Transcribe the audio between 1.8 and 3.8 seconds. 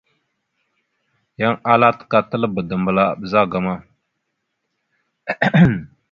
təkatalba dambəla a ɓəzagaam a.